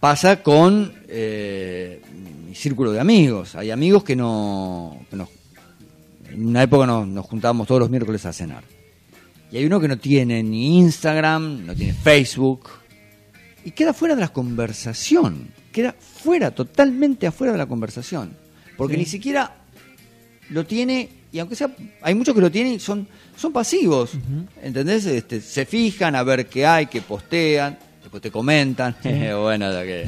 [0.00, 2.00] Pasa con eh,
[2.48, 3.54] mi círculo de amigos.
[3.54, 5.04] Hay amigos que no...
[5.10, 5.28] que nos-
[6.30, 8.62] en una época nos, nos juntábamos todos los miércoles a cenar.
[9.50, 12.68] Y hay uno que no tiene ni Instagram, no tiene Facebook.
[13.64, 15.48] Y queda fuera de la conversación.
[15.72, 18.36] Queda fuera, totalmente afuera de la conversación.
[18.76, 19.00] Porque Sí.
[19.00, 19.56] ni siquiera
[20.50, 24.12] lo tiene, y aunque sea, hay muchos que lo tienen y son, son pasivos.
[24.62, 25.04] ¿Entendés?
[25.06, 28.96] Este, se fijan a ver qué hay, qué postean, después te comentan.
[29.02, 30.06] Bueno, ya que.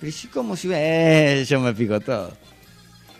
[0.00, 2.32] Pero sí, como si eh, yo me pico todo.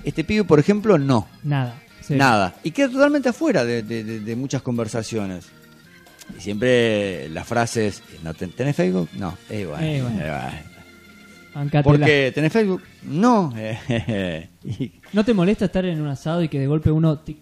[0.05, 1.27] Este pibe, por ejemplo, no.
[1.43, 1.75] Nada.
[2.03, 2.15] Sí.
[2.15, 2.55] Nada.
[2.63, 5.47] Y queda totalmente afuera de, de- de- de muchas conversaciones.
[6.39, 9.09] Y siempre la frase es, ¿no ten- ¿tenés Facebook?
[9.15, 9.37] No.
[9.51, 10.21] Eh, bueno, Eh, bueno.
[10.21, 10.77] eh, bueno.
[11.55, 11.83] Bancátela.
[11.83, 12.33] ¿Por qué?
[12.35, 12.83] ¿Tenés Facebook?
[13.05, 13.53] No.
[13.57, 14.49] Eh,
[15.13, 17.39] ¿No te molesta estar en un asado y que de golpe uno tic,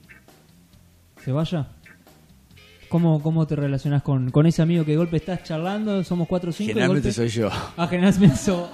[1.24, 1.66] se vaya?
[2.94, 6.04] ¿Cómo, ¿Cómo te relacionas con, con ese amigo que de golpe estás charlando?
[6.04, 6.68] Somos cuatro o cinco.
[6.68, 7.50] generalmente soy yo.
[7.76, 8.70] Ah, generalmente so-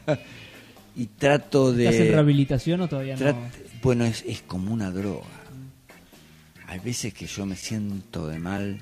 [0.96, 1.84] Y trato de...
[1.84, 3.36] ¿Estás en rehabilitación o todavía no?
[3.82, 5.26] Bueno, es, es como una droga.
[6.68, 8.78] Hay veces que yo me siento de mal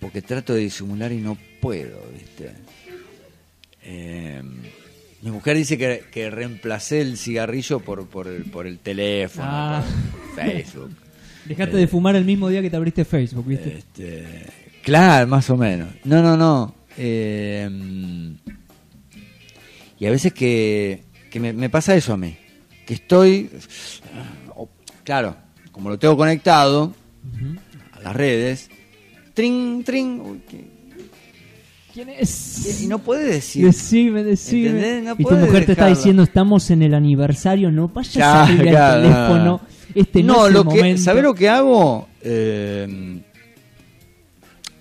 [0.00, 2.52] porque trato de disimular y no puedo, ¿viste?
[3.82, 4.42] Eh,
[5.20, 9.84] mi mujer dice que, que reemplacé el cigarrillo por, por, el, por el teléfono, Ah.
[10.34, 10.90] por Facebook.
[11.50, 13.78] Dejaste de fumar el mismo día que te abriste Facebook, ¿viste?
[13.78, 14.24] Este,
[14.82, 15.88] claro, más o menos.
[16.04, 16.74] No, no, no.
[16.96, 17.68] Eh,
[19.98, 22.36] y a veces que, que me, me pasa eso a mí.
[22.86, 23.50] Que estoy,
[25.04, 25.36] claro,
[25.72, 26.94] como lo tengo conectado
[27.92, 28.70] a las redes,
[29.34, 30.79] trin, trin, uy, que-
[31.92, 32.82] ¿Quién es?
[32.82, 33.66] y no puede decir.
[33.66, 35.02] Decime, decime.
[35.02, 38.68] No y tu mujer te está diciendo, estamos en el aniversario, no vayas a abrir
[38.68, 39.60] claro, el teléfono.
[39.94, 41.02] Este no, no, es el lo que, momento.
[41.02, 42.08] ¿sabés lo que hago?
[42.22, 43.20] Eh,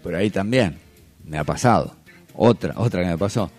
[0.03, 0.77] por ahí también
[1.25, 1.95] me ha pasado.
[2.35, 3.51] Otra, otra que me pasó.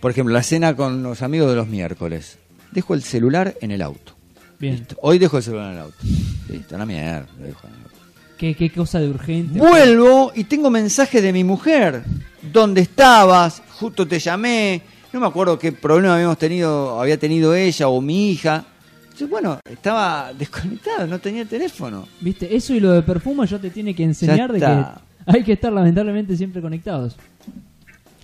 [0.00, 2.38] Por ejemplo, la cena con los amigos de los miércoles.
[2.72, 4.14] Dejo el celular en el auto.
[4.58, 4.76] Bien.
[4.76, 4.96] Listo.
[5.00, 5.96] Hoy dejo el celular en el auto.
[6.48, 7.26] Listo, la mierda.
[7.38, 7.93] lo dejo en el auto.
[8.38, 9.58] ¿Qué, qué cosa de urgente.
[9.58, 12.02] Vuelvo y tengo mensaje de mi mujer.
[12.52, 13.62] ¿Dónde estabas?
[13.78, 14.82] Justo te llamé.
[15.12, 18.64] No me acuerdo qué problema habíamos tenido, había tenido ella o mi hija.
[19.04, 22.08] Entonces, bueno, estaba desconectado, no tenía teléfono.
[22.20, 22.54] ¿Viste?
[22.54, 24.84] Eso y lo de perfume ya te tiene que enseñar de que
[25.26, 27.16] hay que estar lamentablemente siempre conectados.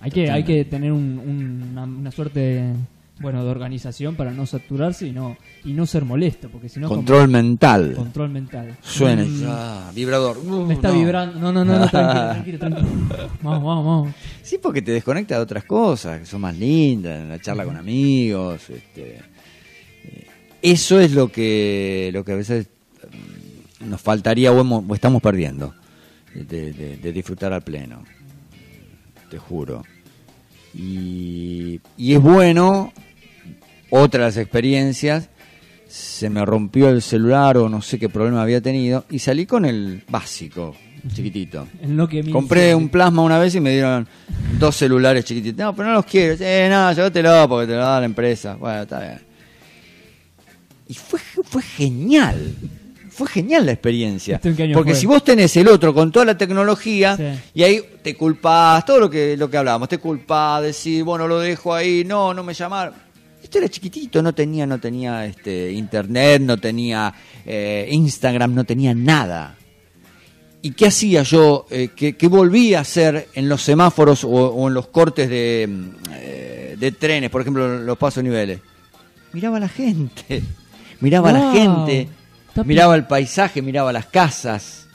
[0.01, 2.73] Hay que, hay que tener un- un- una, una suerte
[3.21, 6.87] bueno de organización para no saturarse y no y no ser molesto, porque si no
[6.87, 7.93] como- Control mental.
[7.95, 8.77] control mental.
[8.81, 9.23] Suena.
[9.23, 10.37] Mm, ah, vibrador.
[10.39, 10.95] Uh, me está no.
[10.95, 11.39] vibrando.
[11.39, 12.87] No, no, no, no, tranquilo, tranquilo, tranquilo.
[13.41, 14.15] Vamos, vamos, vamos.
[14.41, 18.69] Sí, porque te desconecta de otras cosas que son más lindas, la charla con amigos.
[18.69, 19.19] Este,
[20.03, 20.27] eh,
[20.61, 22.67] eso es lo que, lo que a veces
[23.81, 25.73] mm, nos faltaría o, hemos- o estamos perdiendo
[26.33, 28.03] de, de- de disfrutar al pleno.
[29.29, 29.83] Te juro.
[30.73, 32.93] Y, y es bueno,
[33.91, 35.29] otra de las experiencias,
[35.87, 39.65] se me rompió el celular o no sé qué problema había tenido y salí con
[39.65, 40.75] el básico,
[41.13, 41.67] chiquitito.
[41.81, 42.75] El Nokia Compré 1100.
[42.77, 44.07] un plasma una vez y me dieron
[44.57, 45.57] dos celulares chiquititos.
[45.59, 46.35] No, pero no los quiero.
[46.39, 48.55] Eh, no, llévatelo porque te lo da la empresa.
[48.55, 49.19] Bueno, está bien.
[50.87, 52.53] Y fue, fue genial.
[53.09, 54.37] Fue genial la experiencia.
[54.37, 54.99] ¿Esto en qué año Porque fue?
[54.99, 57.23] si vos tenés el otro con toda la tecnología Sí.
[57.55, 61.39] y ahí te culpás, todo lo que, lo que hablábamos, te culpás, decir, bueno, lo
[61.39, 62.93] dejo ahí, no, no me llamaron.
[63.51, 67.13] Esto era chiquitito, no tenía, no tenía este, internet, no tenía
[67.45, 69.57] eh, Instagram, no tenía nada.
[70.61, 71.65] ¿Y qué hacía yo?
[71.69, 75.67] Eh, ¿qué, qué volví a hacer en los semáforos o, o en los cortes de,
[75.69, 78.61] mm, eh, de trenes, por ejemplo, los pasos niveles?
[79.33, 80.41] Miraba a la gente,
[81.01, 82.07] miraba a la gente,
[82.63, 84.87] miraba el paisaje, miraba las casas.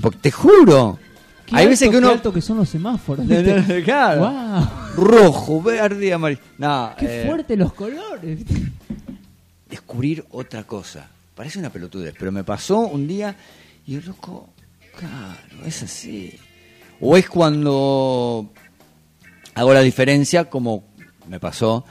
[0.00, 0.98] Porque te juro,
[1.44, 2.08] Qué hay alto, veces que qué uno...
[2.08, 3.26] alto que son los semáforos.
[3.84, 4.20] Claro.
[4.20, 4.85] Wow.
[4.96, 6.40] Rojo, verde, amarillo.
[6.58, 8.40] No, Qué eh, fuerte los colores.
[9.68, 11.08] descubrir otra cosa.
[11.34, 13.36] Parece una pelotudez, pero me pasó un día
[13.86, 14.48] y loco,
[14.96, 16.32] claro, es así.
[17.00, 18.50] O es cuando
[19.54, 20.84] hago la diferencia, como
[21.28, 21.84] me pasó,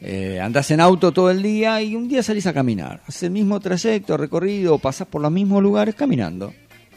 [0.00, 3.02] eh, andás en auto todo el día y un día salís a caminar.
[3.06, 6.54] Haces el mismo trayecto, recorrido, pasás por los mismos lugares caminando.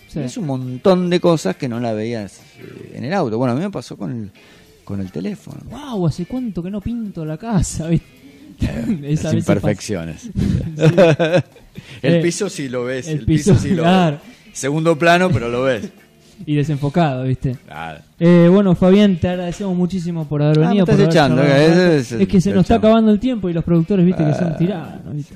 [0.08, 0.20] Sí.
[0.20, 3.38] Es un montón de cosas que no la veías eh, en el auto.
[3.38, 4.32] Bueno, a mí me pasó con el,
[4.84, 5.58] con el teléfono.
[5.70, 7.90] Wow, hace cuánto que no pinto la casa,
[9.34, 10.30] imperfecciones.
[12.02, 14.18] el piso sí lo ves, el el, piso, piso, sí lo claro.
[14.18, 14.58] ves.
[14.58, 15.90] Segundo plano, pero lo ves.
[16.48, 17.56] Y desenfocado, ¿viste?
[17.68, 18.00] Claro.
[18.20, 20.86] Eh, bueno, Fabián, te agradecemos muchísimo por haber Ah, me venido.
[20.88, 21.66] por haber echando, que
[22.00, 24.52] es es, que se nos está acabando el tiempo y los productores, viste, que son
[24.52, 24.58] Ah.
[24.58, 25.36] tiranos, ¿viste?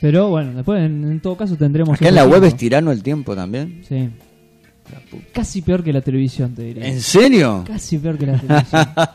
[0.00, 1.94] Pero bueno, después en, en todo caso tendremos.
[1.94, 3.82] Acá en la web es tirano el tiempo también.
[3.88, 4.10] Sí.
[5.32, 6.86] Casi peor que la televisión, te diría.
[6.86, 7.64] ¿En serio?
[7.66, 8.86] Casi peor que la televisión.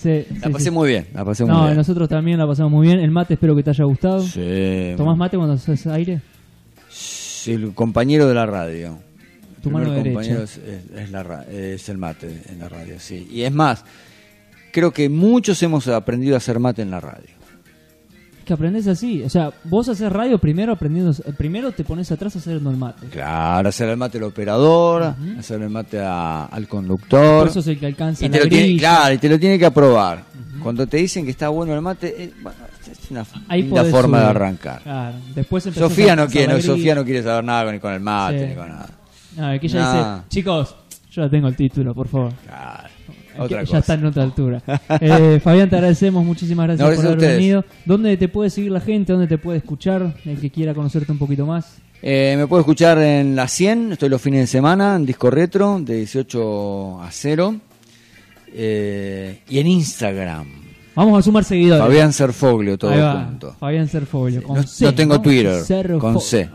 [0.00, 0.70] Sí, La sí, pasé sí.
[0.70, 1.76] muy bien, la pasé muy No, bien.
[1.76, 3.00] nosotros también la pasamos muy bien.
[3.00, 4.24] El mate espero que te haya gustado.
[4.96, 6.22] ¿Tomás mate cuando haces aire?
[6.88, 8.98] Sí, el compañero de la radio.
[9.62, 13.28] Tu El mano compañero es, es- es la es el mate en la radio, sí.
[13.30, 13.84] Y es más,
[14.72, 17.28] creo que muchos hemos aprendido a hacer mate en la radio.
[18.50, 19.22] Que aprendes así.
[19.22, 21.12] O sea, vos haces radio primero aprendiendo.
[21.38, 23.06] Primero te pones atrás a hacer el mate.
[23.06, 27.38] Claro, hacer el mate al operador, hacer el mate a- al conductor.
[27.42, 29.38] Por eso es el que alcanza y la te lo tiene, claro, y te lo
[29.38, 30.24] tiene que aprobar.
[30.60, 32.58] Cuando te dicen que está bueno el mate, eh, bueno,
[32.90, 34.82] es una Ahí linda podés forma de arrancar.
[34.82, 35.16] Claro.
[35.32, 36.60] Después Sofía a no quiere, no.
[36.60, 38.46] Sofía no quiere saber nada ni con el mate Sí.
[38.46, 38.88] ni con nada.
[39.36, 40.74] No, ella dice, chicos,
[41.12, 42.32] yo ya tengo el título, por favor.
[42.44, 42.88] Claro,
[43.48, 44.62] Ya está en otra altura.
[45.00, 47.64] Eh, Fabián, te agradecemos, muchísimas gracias No, por gracias haber venido.
[47.84, 49.12] ¿Dónde te puede seguir la gente?
[49.12, 50.14] ¿Dónde te puede escuchar?
[50.24, 51.76] El que quiera conocerte un poquito más.
[52.02, 55.80] Eh, me puedo escuchar en la 100, estoy los fines de semana, en Disco Retro,
[55.80, 57.56] de 18 a 0.
[58.52, 60.46] Eh, y en Instagram,
[60.94, 61.82] Vamos a sumar seguidores.
[61.82, 62.90] Fabián Serfoglio, todo
[63.26, 63.54] junto.
[63.58, 64.42] Fabián Serfolio.
[64.42, 65.98] con No, C, no tengo Twitter, Serfolio.
[65.98, 66.48] con C,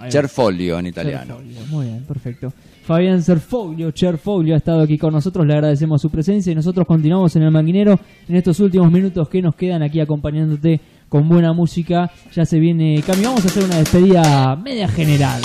[0.77, 1.39] en italiano.
[1.69, 2.53] Muy bien, perfecto.
[2.85, 5.43] Fabián Serfoglio, Cherfoglio, ha estado aquí con nosotros.
[5.47, 9.41] Le agradecemos su presencia y nosotros continuamos en el maquinero en estos últimos minutos que
[9.41, 12.11] nos quedan aquí acompañándote con buena música.
[12.35, 13.23] Ya se viene Cami.
[13.23, 15.41] Vamos a hacer una despedida media general.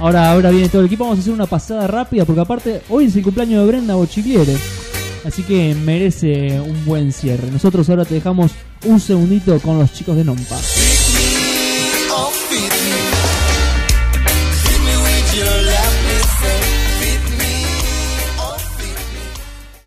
[0.00, 1.04] Ahora, ahora viene todo el equipo.
[1.04, 4.56] Vamos a hacer una pasada rápida porque aparte hoy es el cumpleaños de Brenda Bochigliere.
[5.24, 7.48] Así que merece un buen cierre.
[7.48, 8.50] Nosotros ahora te dejamos
[8.86, 10.56] un segundito con los chicos de Nompa.